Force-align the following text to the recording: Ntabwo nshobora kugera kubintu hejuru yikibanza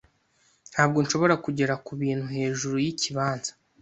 Ntabwo 0.71 0.97
nshobora 1.03 1.35
kugera 1.45 1.73
kubintu 1.85 2.25
hejuru 2.35 2.75
yikibanza 2.85 3.51